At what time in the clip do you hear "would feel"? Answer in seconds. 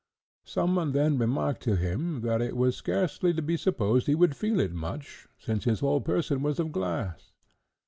4.15-4.59